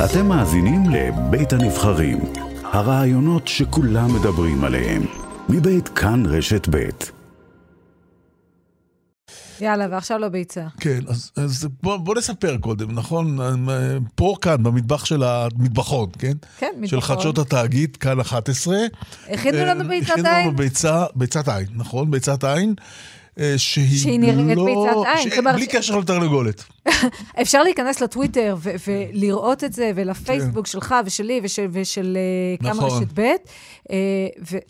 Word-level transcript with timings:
אתם 0.00 0.26
מאזינים 0.26 0.82
לבית 0.90 1.52
הנבחרים, 1.52 2.18
הרעיונות 2.64 3.48
שכולם 3.48 4.14
מדברים 4.14 4.64
עליהם, 4.64 5.02
מבית 5.48 5.88
כאן 5.88 6.26
רשת 6.26 6.68
בית. 6.68 7.10
יאללה, 9.60 9.86
ועכשיו 9.90 10.18
לביצה. 10.18 10.66
כן, 10.80 10.98
אז, 11.08 11.30
אז 11.36 11.68
בוא, 11.82 11.96
בוא 11.96 12.14
נספר 12.14 12.56
קודם, 12.58 12.92
נכון? 12.92 13.38
פה 14.14 14.34
כאן, 14.42 14.62
במטבח 14.62 15.04
של 15.04 15.22
המטבחון, 15.22 16.08
כן? 16.18 16.32
כן, 16.58 16.66
מטבחון. 16.76 16.88
של 16.88 17.00
חדשות 17.00 17.38
התאגיד, 17.38 17.96
כאן 17.96 18.20
11. 18.20 18.76
הכינו 19.28 19.58
לנו 19.58 19.88
ביצת 19.88 20.10
עין? 20.10 20.26
הכינו 20.26 20.40
לנו 20.48 20.56
ביצה, 20.56 21.04
ביצת 21.14 21.48
עין, 21.48 21.66
נכון? 21.74 22.10
ביצת 22.10 22.44
עין. 22.44 22.74
אה, 23.38 23.54
שהיא, 23.56 23.98
שהיא 23.98 24.20
נראית 24.20 24.56
לא... 24.56 24.64
ביצת 24.64 25.16
עין. 25.16 25.30
ש... 25.30 25.34
כלומר, 25.34 25.52
בלי 25.52 25.66
קשר 25.66 25.98
לתרנגולת. 25.98 26.64
אפשר 27.42 27.62
להיכנס 27.62 28.00
לטוויטר 28.00 28.56
ו- 28.58 28.70
ולראות 28.86 29.64
את 29.64 29.72
זה, 29.72 29.92
ולפייסבוק 29.94 30.66
כן. 30.66 30.72
שלך 30.72 30.94
ושלי 31.06 31.40
ושל, 31.42 31.66
ושל 31.72 32.16
אה, 32.16 32.68
נכון. 32.70 32.88
כמה 32.88 32.96
רשת 32.96 33.06
ב', 33.14 33.20
אה, 33.20 33.96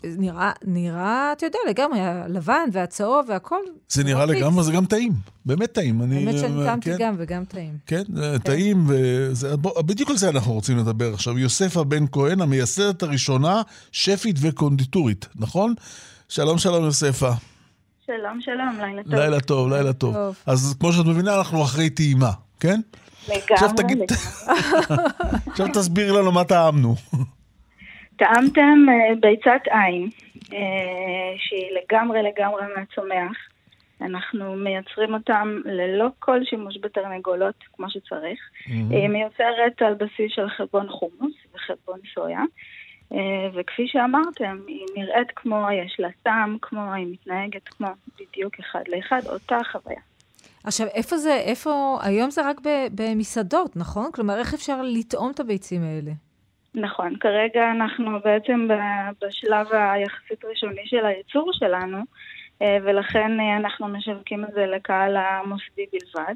ונראה, 0.03 0.51
נראה, 0.65 1.33
אתה 1.37 1.45
יודע, 1.45 1.59
לגמרי, 1.69 1.99
הלבן 1.99 2.69
והצהוב 2.71 3.25
והכל. 3.29 3.59
זה 3.89 4.03
נראה 4.03 4.25
לגמרי, 4.25 4.63
זה 4.63 4.71
גם 4.71 4.85
טעים, 4.85 5.13
באמת 5.45 5.71
טעים. 5.71 5.99
באמת 5.99 6.37
שאני 6.37 6.63
טעמתי 6.65 6.89
כן. 6.89 6.97
גם 6.99 7.15
וגם 7.17 7.45
טעים. 7.45 7.77
כן, 7.85 8.03
כן. 8.15 8.37
טעים, 8.37 8.85
וזה, 8.87 9.57
בוא, 9.57 9.81
בדיוק 9.81 10.09
על 10.09 10.17
זה 10.17 10.29
אנחנו 10.29 10.53
רוצים 10.53 10.77
לדבר 10.77 11.13
עכשיו. 11.13 11.39
יוספה 11.39 11.83
בן 11.83 12.05
כהן, 12.11 12.41
המייסדת 12.41 13.03
הראשונה, 13.03 13.61
שפית 13.91 14.35
וקונדיטורית, 14.41 15.27
נכון? 15.35 15.73
שלום, 16.29 16.57
שלום, 16.57 16.85
יוספה. 16.85 17.31
שלום, 18.05 18.41
שלום, 18.41 18.79
לילה 18.81 19.03
טוב. 19.03 19.13
לילה 19.13 19.39
טוב, 19.39 19.73
לילה 19.73 19.93
טוב. 19.93 20.13
טוב. 20.13 20.35
אז 20.45 20.75
כמו 20.79 20.91
שאת 20.91 21.05
מבינה, 21.05 21.37
אנחנו 21.37 21.63
אחרי 21.63 21.89
טעימה, 21.89 22.31
כן? 22.59 22.79
לגמרי, 23.27 23.43
עכשיו 23.51 23.69
תגיד... 23.77 23.97
עכשיו 25.51 25.67
תסבירי 25.73 26.11
לנו 26.17 26.31
מה 26.31 26.43
טעמנו. 26.43 26.95
טעמתם 28.15 28.85
uh, 28.87 29.19
ביצת 29.19 29.61
עין, 29.69 30.09
uh, 30.35 30.49
שהיא 31.37 31.69
לגמרי 31.77 32.19
לגמרי 32.23 32.63
מהצומח. 32.75 33.37
אנחנו 34.01 34.55
מייצרים 34.55 35.13
אותם 35.13 35.61
ללא 35.65 36.07
כל 36.19 36.39
שימוש 36.43 36.77
בתרנגולות, 36.81 37.55
כמו 37.73 37.89
שצריך. 37.89 38.39
Mm-hmm. 38.39 38.71
היא 38.89 39.09
מיוצרת 39.09 39.81
על 39.81 39.93
בסיס 39.93 40.31
של 40.35 40.49
חלבון 40.49 40.89
חומוס 40.89 41.33
וחלבון 41.55 41.99
סויה. 42.13 42.41
אה, 43.13 43.49
וכפי 43.53 43.87
שאמרתם, 43.87 44.57
היא 44.67 44.85
נראית 44.95 45.31
כמו, 45.35 45.67
יש 45.71 45.99
לה 45.99 46.07
טעם 46.23 46.57
כמו, 46.61 46.93
היא 46.93 47.07
מתנהגת 47.11 47.67
כמו 47.67 47.87
בדיוק 48.19 48.59
אחד 48.59 48.81
לאחד, 48.87 49.21
אותה 49.25 49.57
חוויה. 49.71 49.99
עכשיו, 50.63 50.87
איפה 50.87 51.17
זה, 51.17 51.33
איפה, 51.35 51.99
היום 52.01 52.31
זה 52.31 52.49
רק 52.49 52.61
במסעדות, 52.95 53.75
נכון? 53.75 54.11
כלומר, 54.13 54.39
איך 54.39 54.53
אפשר 54.53 54.81
לטעום 54.83 55.31
את 55.31 55.39
הביצים 55.39 55.81
האלה? 55.83 56.11
נכון, 56.75 57.15
כרגע 57.19 57.71
אנחנו 57.71 58.19
בעצם 58.23 58.67
בשלב 59.21 59.67
היחסית 59.71 60.45
ראשוני 60.45 60.85
של 60.85 61.05
הייצור 61.05 61.49
שלנו, 61.53 61.97
אה, 62.61 62.77
ולכן 62.83 63.39
אה, 63.39 63.57
אנחנו 63.57 63.87
משווקים 63.87 64.43
את 64.43 64.49
זה 64.53 64.65
לקהל 64.65 65.17
המוסדי 65.17 65.85
בלבד. 65.91 66.35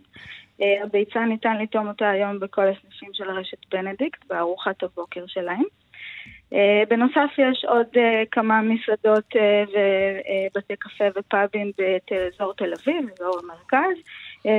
הביצה 0.83 1.20
ניתן 1.20 1.58
לטעום 1.58 1.88
אותה 1.88 2.09
היום 2.09 2.39
בכל 2.39 2.67
הסניפים 2.67 3.09
של 3.14 3.30
רשת 3.30 3.58
בנדיקט, 3.72 4.25
בארוחת 4.30 4.83
הבוקר 4.83 5.23
שלהם. 5.28 5.64
אה, 6.53 6.84
בנוסף 6.90 7.31
יש 7.38 7.66
עוד 7.67 7.88
אה, 7.98 8.23
כמה 8.31 8.62
מסעדות 8.62 9.26
אה, 9.36 9.64
ובתי 10.52 10.76
קפה 10.76 11.04
ופאבים 11.16 11.72
באזור 11.78 12.54
תל 12.54 12.73
אביב, 12.73 13.06
באזור 13.09 13.39
המרכז, 13.44 13.98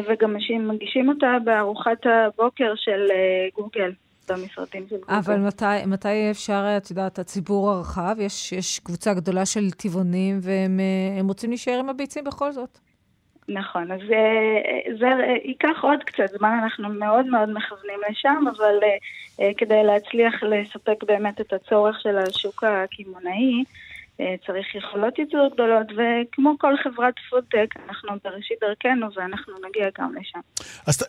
וגם 0.09 0.37
מגישים 0.69 1.09
אותה 1.09 1.37
בארוחת 1.45 2.07
הבוקר 2.07 2.73
של 2.77 3.07
גוגל. 3.55 3.93
אבל 5.09 5.37
מתי, 5.37 5.65
מתי 5.87 6.31
אפשר, 6.31 6.65
את 6.77 6.91
יודעת, 6.91 7.19
הציבור 7.19 7.71
הרחב, 7.71 8.17
יש, 8.19 8.53
יש 8.53 8.79
קבוצה 8.79 9.15
גדולה 9.15 9.47
של 9.47 9.71
טבעונים 9.71 10.39
והם 10.43 11.29
רוצים 11.29 11.51
להישאר 11.51 11.79
עם 11.79 11.89
הביצים 11.89 12.25
בכל 12.25 12.53
זאת. 12.53 12.79
נכון, 13.49 13.93
אז 13.93 14.01
אה, 14.01 14.93
זה, 14.93 14.99
זה 14.99 15.07
ייקח 15.45 15.79
עוד 15.83 15.99
קצת 16.05 16.39
זמן, 16.39 16.59
אנחנו 16.63 16.89
מאוד 16.89 17.27
מאוד 17.27 17.49
מכוונים 17.49 18.01
לשם, 18.11 18.45
אבל 18.57 18.75
uh, 18.83 19.43
כדי 19.57 19.85
להצליח 19.85 20.43
לספק 20.43 21.05
באמת 21.05 21.41
את 21.41 21.53
הצורך 21.53 22.01
של 22.01 22.19
השוק 22.19 22.65
הקמעונאי, 22.65 23.65
צריך 24.47 24.75
יכולות 24.75 25.19
ייצור 25.19 25.49
גדולות, 25.55 25.87
וכמו 25.93 26.59
כל 26.59 26.75
חברת 26.85 27.15
פודטק, 27.31 27.75
אנחנו 27.89 28.11
בראשית 28.25 28.59
דרכנו 28.61 29.07
ואנחנו 29.17 29.55
נגיע 29.69 29.89
גם 29.99 30.15
לשם. 30.15 30.39
אז 30.87 31.05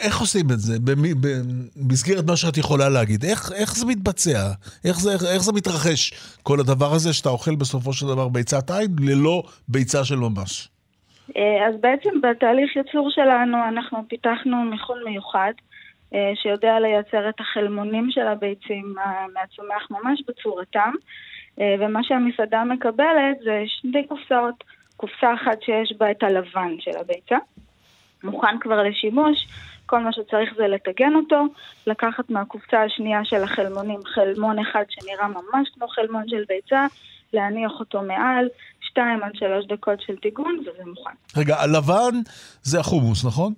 איך 0.00 0.20
עושים 0.20 0.46
את 0.50 0.58
זה? 0.60 0.76
במסגרת 1.76 2.24
מה 2.26 2.36
שאת 2.36 2.56
יכולה 2.56 2.88
להגיד, 2.88 3.24
איך, 3.24 3.52
איך 3.52 3.76
זה 3.76 3.86
מתבצע? 3.86 4.52
איך 4.84 5.00
זה, 5.00 5.10
איך 5.12 5.42
זה 5.42 5.52
מתרחש, 5.52 6.12
כל 6.42 6.60
הדבר 6.60 6.92
הזה 6.92 7.12
שאתה 7.12 7.28
אוכל 7.28 7.54
בסופו 7.54 7.92
של 7.92 8.06
דבר 8.06 8.28
ביצת 8.28 8.70
עין 8.70 8.96
ללא 9.00 9.42
ביצה 9.68 10.04
של 10.04 10.16
ממש? 10.16 10.68
אה, 11.36 11.66
אז 11.68 11.74
בעצם 11.80 12.20
בתהליך 12.20 12.76
ייצור 12.76 13.10
שלנו 13.10 13.56
אנחנו 13.68 13.98
פיתחנו 14.08 14.56
מיכון 14.56 15.04
מיוחד 15.04 15.52
אה, 16.14 16.32
שיודע 16.34 16.80
לייצר 16.80 17.28
את 17.28 17.40
החלמונים 17.40 18.10
של 18.10 18.26
הביצים 18.26 18.94
מהצומח 19.34 19.88
ממש 19.90 20.22
בצורתם 20.28 20.92
אה, 21.60 21.74
ומה 21.78 22.00
שהמסעדה 22.02 22.64
מקבלת 22.64 23.38
זה 23.44 23.62
שתי 23.66 24.06
קופסאות, 24.08 24.64
קופסה 24.96 25.34
אחת 25.34 25.62
שיש 25.62 25.92
בה 25.98 26.10
את 26.10 26.22
הלבן 26.22 26.80
של 26.80 26.96
הביצה, 27.00 27.36
מוכן 28.24 28.58
כבר 28.60 28.82
לשימוש, 28.82 29.46
כל 29.86 29.98
מה 29.98 30.12
שצריך 30.12 30.54
זה 30.56 30.66
לטגן 30.68 31.14
אותו, 31.14 31.44
לקחת 31.86 32.30
מהקופסה 32.30 32.82
השנייה 32.82 33.24
של 33.24 33.42
החלמונים 33.42 34.00
חלמון 34.04 34.58
אחד 34.58 34.84
שנראה 34.88 35.28
ממש 35.28 35.68
כמו 35.74 35.88
חלמון 35.88 36.28
של 36.28 36.44
ביצה, 36.48 36.86
להניח 37.32 37.72
אותו 37.80 38.02
מעל, 38.02 38.48
שתיים 38.94 39.22
עד 39.22 39.32
שלוש 39.34 39.66
דקות 39.66 40.00
של 40.06 40.16
טיגון, 40.16 40.58
וזה 40.60 40.84
מוכן. 40.86 41.14
רגע, 41.36 41.56
הלבן 41.60 42.14
זה 42.62 42.80
החומוס, 42.80 43.24
נכון? 43.24 43.52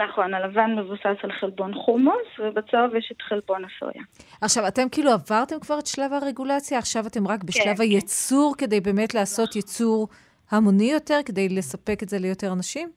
נכון, 0.00 0.34
הלבן 0.34 0.74
מבוסס 0.78 1.18
על 1.22 1.32
חלבון 1.40 1.74
חומוס, 1.74 2.26
ובצהוב 2.38 2.94
יש 2.94 3.12
את 3.12 3.22
חלבון 3.22 3.62
הסויה. 3.64 4.04
עכשיו, 4.40 4.68
אתם 4.68 4.88
כאילו 4.92 5.10
עברתם 5.10 5.60
כבר 5.60 5.78
את 5.78 5.86
שלב 5.86 6.12
הרגולציה, 6.12 6.78
עכשיו 6.78 7.06
אתם 7.06 7.28
רק 7.28 7.44
בשלב 7.44 7.76
כן, 7.76 7.82
הייצור 7.82 8.54
כן. 8.58 8.66
כדי 8.66 8.80
באמת 8.80 9.14
לעשות 9.14 9.48
נכון. 9.48 9.58
ייצור 9.58 10.08
המוני 10.50 10.92
יותר, 10.92 11.20
כדי 11.26 11.48
לספק 11.48 12.02
את 12.02 12.08
זה 12.08 12.18
ליותר 12.18 12.52
אנשים? 12.52 12.88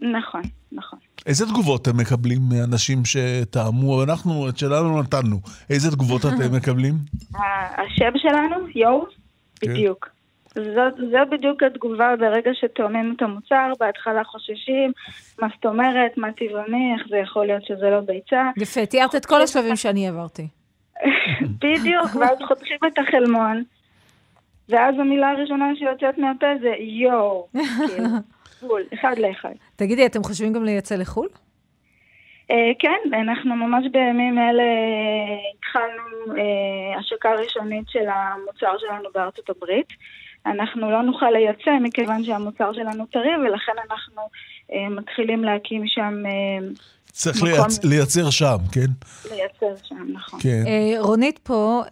נכון, 0.00 0.42
נכון. 0.72 0.98
איזה 1.26 1.46
תגובות 1.46 1.88
אתם 1.88 1.96
מקבלים 1.96 2.38
מאנשים 2.48 2.98
שטעמו? 3.04 4.02
אנחנו 4.04 4.48
את 4.48 4.58
שלנו 4.58 5.02
נתנו. 5.02 5.40
איזה 5.70 5.90
תגובות 5.90 6.20
אתם 6.26 6.54
מקבלים? 6.56 6.94
השם 7.76 8.12
שלנו, 8.16 8.56
יואו, 8.74 9.06
כן. 9.60 9.72
בדיוק. 9.72 10.19
זאת, 10.54 10.94
זאת 10.96 11.30
בדיוק 11.30 11.62
התגובה 11.62 12.16
ברגע 12.16 12.50
שטועמים 12.54 13.14
את 13.16 13.22
המוצר, 13.22 13.72
בהתחלה 13.80 14.24
חוששים, 14.24 14.92
מה 15.40 15.48
זאת 15.54 15.66
אומרת, 15.66 16.18
מה 16.18 16.32
טבעוני, 16.32 16.94
איך 16.98 17.08
זה 17.08 17.16
יכול 17.16 17.46
להיות 17.46 17.64
שזה 17.64 17.90
לא 17.90 18.00
ביצה. 18.00 18.50
יפה, 18.56 18.86
תיארת 18.86 19.14
את 19.14 19.26
כל 19.26 19.42
השלבים 19.42 19.76
שאני 19.76 20.08
עברתי. 20.08 20.48
בדיוק, 21.62 22.16
ואז 22.20 22.38
חותכים 22.48 22.78
את 22.86 22.98
החלמון, 22.98 23.62
ואז 24.68 24.94
המילה 24.98 25.30
הראשונה 25.30 25.72
שיוצאת 25.78 26.18
מהפה 26.18 26.46
זה 26.60 26.72
יואו, 26.78 27.48
כאילו, 27.88 28.08
בול, 28.62 28.82
אחד 28.94 29.18
לאחד. 29.18 29.52
תגידי, 29.76 30.06
אתם 30.06 30.22
חושבים 30.22 30.52
גם 30.52 30.64
לייצא 30.64 30.94
לחו"ל? 30.94 31.28
אה, 32.50 32.72
כן, 32.78 33.14
אנחנו 33.20 33.56
ממש 33.56 33.84
בימים 33.92 34.38
אלה 34.38 34.62
התחלנו 35.54 36.36
אה, 36.36 36.98
השקה 36.98 37.34
ראשונית 37.34 37.88
של 37.88 38.08
המוצר 38.08 38.78
שלנו 38.78 39.08
בארצות 39.14 39.50
הברית. 39.50 39.88
אנחנו 40.46 40.90
לא 40.90 41.02
נוכל 41.02 41.30
לייצא 41.30 41.70
מכיוון 41.82 42.24
שהמוצר 42.24 42.72
שלנו 42.72 43.06
טרי, 43.06 43.36
ולכן 43.36 43.72
אנחנו 43.90 44.22
אה, 44.72 44.88
מתחילים 44.88 45.44
להקים 45.44 45.82
שם... 45.86 46.22
צריך 47.12 47.42
לייצ... 47.42 47.84
לייצר 47.84 48.30
שם, 48.30 48.56
כן? 48.72 48.90
לייצר 49.30 49.84
שם, 49.84 50.06
נכון. 50.12 50.40
כן. 50.42 50.62
רונית 50.98 51.38
פה, 51.38 51.82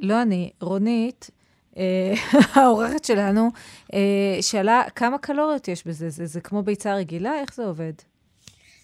לא 0.00 0.22
אני, 0.22 0.50
רונית, 0.60 1.30
העורכת 2.54 3.04
שלנו, 3.04 3.50
שאלה 4.40 4.82
כמה 4.94 5.18
קלוריות 5.18 5.68
יש 5.68 5.86
בזה? 5.86 6.10
זה, 6.10 6.26
זה 6.26 6.40
כמו 6.40 6.62
ביצה 6.62 6.94
רגילה? 6.94 7.40
איך 7.40 7.54
זה 7.54 7.64
עובד? 7.64 7.92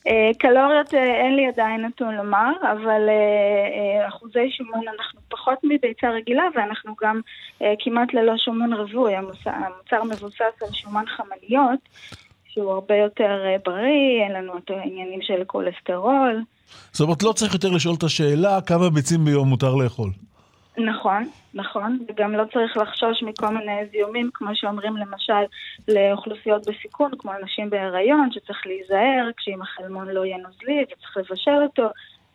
אה, 0.07 0.31
קלוריות 0.39 0.95
אה, 0.95 1.25
אין 1.25 1.37
לי 1.37 1.47
עדיין 1.47 1.85
נתון 1.85 2.15
לומר, 2.15 2.53
אבל 2.63 3.09
אה, 3.09 4.09
אחוזי 4.09 4.51
שומן 4.51 4.89
אנחנו 4.99 5.21
פחות 5.29 5.59
מביצה 5.63 6.11
רגילה 6.11 6.43
ואנחנו 6.55 6.95
גם 7.03 7.21
כמעט 7.79 8.15
ללא 8.15 8.33
שומן 8.37 8.73
רווי, 8.73 9.15
המוצר 9.15 10.05
מבוסס 10.05 10.63
על 10.63 10.73
שומן 10.73 11.05
חמניות 11.07 11.81
שהוא 12.49 12.73
הרבה 12.73 12.95
יותר 12.97 13.45
בריא, 13.65 14.23
אין 14.25 14.33
לנו 14.33 14.59
את 14.59 14.71
העניינים 14.71 15.23
של 15.23 15.45
כולסטרול. 15.47 16.43
זאת 16.93 17.01
אומרת, 17.01 17.23
לא 17.23 17.33
צריך 17.33 17.55
יותר 17.55 17.71
לשאול 17.71 17.95
את 17.99 18.03
השאלה 18.03 18.61
כמה 18.67 18.91
ביצים 18.91 19.25
ביום 19.25 19.49
מותר 19.49 19.75
לאכול. 19.75 20.11
נכון, 20.79 21.29
נכון, 21.55 21.99
וגם 22.09 22.33
לא 22.33 22.45
צריך 22.53 22.77
לחשוש 22.77 23.23
מכל 23.23 23.49
מיני 23.49 23.87
זיהומים, 23.91 24.31
כמו 24.35 24.49
שאומרים 24.55 24.97
למשל 24.97 25.45
לאוכלוסיות 25.89 26.69
בסיכון, 26.69 27.11
כמו 27.19 27.33
אנשים 27.43 27.71
בהיריון, 27.71 28.29
שצריך 28.33 28.67
להיזהר 28.67 29.31
כשאם 29.37 29.63
החלמון 29.63 30.09
לא 30.09 30.25
יהיה 30.25 30.37
נוזלי 30.37 30.85
וצריך 30.85 31.17
לבשל 31.17 31.63
אותו. 31.63 31.89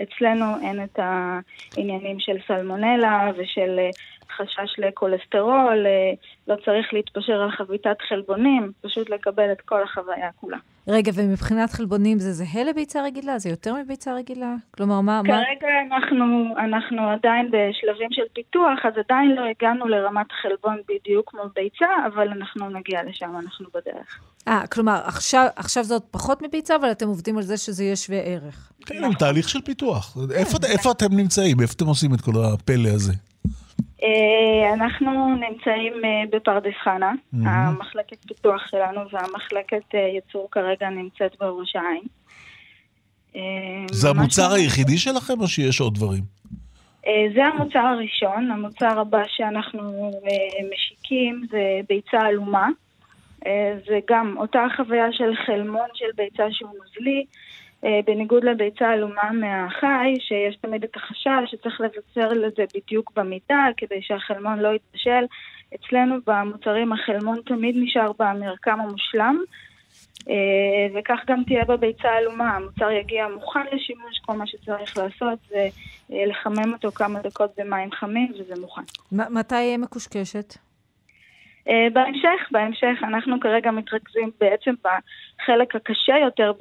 אצלנו 0.04 0.46
אין 0.62 0.84
את 0.84 1.00
העניינים 1.00 2.20
של 2.20 2.38
סלמונלה 2.48 3.32
ושל 3.38 3.80
חשש 4.38 4.76
לכולסטרול, 4.78 5.86
לא 6.48 6.56
צריך 6.66 6.94
להתפשר 6.94 7.42
על 7.42 7.52
חביתת 7.52 7.98
חלבונים, 8.10 8.72
פשוט 8.82 9.10
לקבל 9.10 9.52
את 9.52 9.62
כל 9.62 9.84
החוויה 9.84 10.30
כולה. 10.36 10.58
רגע, 10.88 11.12
ומבחינת 11.16 11.72
חלבונים 11.72 12.20
זה 12.20 12.34
זהה 12.34 12.64
לביצה 12.64 13.04
רגילה? 13.04 13.40
זה 13.40 13.50
יותר 13.50 13.76
מביצה 13.76 14.14
רגילה? 14.16 14.56
כלומר, 14.72 15.02
מה... 15.02 15.22
כרגע 15.26 15.68
מה... 15.90 15.98
אנחנו, 15.98 16.56
אנחנו 16.58 17.10
עדיין 17.10 17.52
בשלבים 17.52 18.08
של 18.12 18.22
פיתוח, 18.34 18.80
אז 18.84 18.94
עדיין 19.06 19.32
לא 19.32 19.42
הגענו 19.42 19.88
לרמת 19.88 20.28
חלבון 20.42 20.78
בדיוק 20.90 21.30
כמו 21.30 21.42
ביצה, 21.56 21.88
אבל 22.08 22.28
אנחנו 22.28 22.70
נגיע 22.70 23.00
לשם, 23.04 23.32
אנחנו 23.40 23.66
בדרך. 23.74 24.20
אה, 24.48 24.68
כלומר, 24.68 25.02
עכשיו, 25.06 25.48
עכשיו 25.56 25.84
זה 25.84 25.94
עוד 25.94 26.04
פחות 26.12 26.42
מביצה, 26.42 26.76
אבל 26.76 26.92
אתם 26.92 27.08
עובדים 27.08 27.38
על 27.38 27.44
זה 27.44 27.58
שזה 27.58 27.84
יהיה 27.84 27.96
שווה 27.96 28.20
ערך. 28.20 28.72
כן, 28.86 29.04
עם 29.04 29.14
תהליך 29.14 29.50
של 29.50 29.62
פיתוח. 29.62 30.18
איפה, 30.36 30.58
איפה 30.72 30.92
אתם 30.92 31.14
נמצאים? 31.18 31.62
איפה 31.62 31.74
אתם 31.76 31.86
עושים 31.86 32.14
את 32.14 32.22
כל 32.22 32.32
הפלא 32.54 32.90
הזה? 32.90 33.14
אה, 34.04 34.74
אנחנו 34.74 35.36
נמצאים 35.36 35.94
אה, 36.06 36.24
בפרדס 36.32 36.74
חנה, 36.84 37.12
המחלקת 37.46 38.26
פיתוח 38.28 38.68
שלנו 38.68 39.02
והמחלקת 39.12 39.96
אה, 39.96 40.00
ייצור 40.00 40.48
כרגע 40.52 40.90
נמצאת 40.90 41.36
בראש 41.40 41.76
העין. 41.76 42.04
זה 43.92 44.10
המוצר 44.10 44.54
היחידי 44.54 44.98
שלכם 44.98 45.42
או 45.42 45.48
שיש 45.48 45.80
עוד 45.82 45.96
דברים? 45.96 46.24
זה 47.36 47.46
המוצר 47.46 47.80
הראשון, 47.80 48.52
המוצר 48.52 49.00
הבא 49.00 49.22
שאנחנו 49.28 50.12
משיקים 50.74 51.42
זה 51.52 51.80
ביצה 51.90 52.20
עלומה. 52.20 52.68
זה 53.88 54.00
גם 54.10 54.36
אותה 54.38 54.66
חוויה 54.76 55.06
של 55.12 55.36
חלמון 55.46 55.88
של 55.94 56.06
ביצה 56.16 56.44
שהוא 56.52 56.70
נוזלי, 56.70 57.26
בניגוד 58.06 58.44
לביצה 58.44 58.90
עלומה 58.90 59.32
מהחי, 59.34 60.16
שיש 60.20 60.56
תמיד 60.56 60.84
את 60.84 60.96
החשש 60.96 61.52
שצריך 61.52 61.82
לבצר 61.82 62.28
לזה 62.28 62.64
בדיוק 62.76 63.12
במיטה 63.16 63.66
כדי 63.78 64.02
שהחלמון 64.02 64.60
לא 64.60 64.70
יתבשל. 64.76 65.26
אצלנו 65.76 66.16
במוצרים 66.28 66.94
החלמון 66.94 67.40
תמיד 67.46 67.76
נשאר 67.78 68.12
במרקם 68.20 68.80
המושלם, 68.80 69.38
אה, 70.30 71.00
וכך 71.00 71.20
גם 71.28 71.44
תהיה 71.48 71.66
בביצה 71.66 72.10
עלומה. 72.10 72.56
המוצר 72.56 72.92
יגיע 72.92 73.28
מוכן 73.28 73.66
לשימוש, 73.72 74.20
כל 74.26 74.34
מה 74.34 74.48
שצריך 74.48 74.98
לעשות 74.98 75.40
זה 75.50 75.68
אה, 76.12 76.26
לחמם 76.26 76.74
אותו 76.74 76.92
כמה 76.92 77.20
דקות 77.22 77.52
במים 77.58 77.92
חמים 77.92 78.32
וזה 78.40 78.62
מוכן. 78.62 78.82
מתי 79.12 79.56
יהיה 79.56 79.78
מקושקשת? 79.78 80.71
אה, 81.68 81.88
בהמשך, 81.94 82.52
בהמשך 82.52 83.04
אנחנו 83.04 83.40
כרגע 83.40 83.72
מתרכזים 83.72 84.32
בעצם 84.40 84.74
בחלק 84.82 85.76
הקשה 85.76 86.14
יותר 86.26 86.52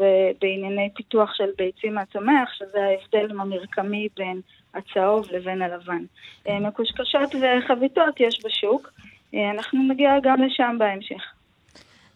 בענייני 0.41 0.88
פיתוח 0.94 1.35
של 1.35 1.50
ביצים 1.58 1.94
מהצומח, 1.94 2.49
שזה 2.52 2.79
ההבדל 2.79 3.31
המרקמי 3.31 4.08
בין 4.17 4.41
הצהוב 4.75 5.26
לבין 5.31 5.62
הלבן. 5.62 6.05
אה, 6.49 6.61
מקושקשות 6.61 7.35
וחביתות 7.35 8.20
יש 8.20 8.41
בשוק, 8.44 8.91
אה, 9.35 9.50
אנחנו 9.50 9.79
נגיע 9.88 10.11
גם 10.23 10.43
לשם 10.43 10.76
בהמשך. 10.79 11.23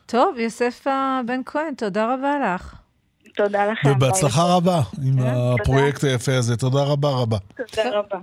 טוב, 0.06 0.38
יוספה 0.38 1.20
בן 1.26 1.40
כהן, 1.46 1.74
תודה 1.74 2.14
רבה 2.14 2.54
לך. 2.54 2.74
תודה 3.36 3.66
לכם. 3.66 3.88
ובהצלחה 3.90 4.42
רבה 4.56 4.80
עם 5.06 5.14
הפרויקט 5.18 6.04
היפה 6.04 6.36
הזה. 6.36 6.56
תודה 6.56 6.84
רבה 6.84 7.08
רבה. 7.08 7.36
תודה 7.56 7.98
רבה. 7.98 8.18